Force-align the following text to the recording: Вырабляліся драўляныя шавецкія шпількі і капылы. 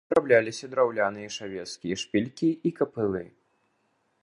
Вырабляліся 0.11 0.69
драўляныя 0.71 1.27
шавецкія 1.35 1.95
шпількі 2.05 2.49
і 2.69 2.75
капылы. 2.83 3.25